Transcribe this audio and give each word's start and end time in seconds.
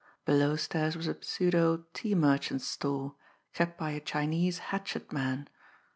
Below 0.25 0.55
stairs 0.55 0.95
was 0.97 1.05
a 1.07 1.15
pseudo 1.21 1.85
tea 1.93 2.15
merchant's 2.15 2.65
store 2.67 3.13
kept 3.53 3.77
by 3.77 3.91
a 3.91 3.99
Chinese 3.99 4.57
"hatchet" 4.73 5.11
man. 5.11 5.47